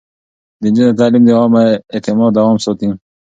د 0.61 0.63
نجونو 0.71 0.97
تعليم 0.99 1.23
د 1.25 1.29
عامه 1.39 1.63
اعتماد 1.95 2.31
دوام 2.37 2.57
ساتي. 2.65 2.87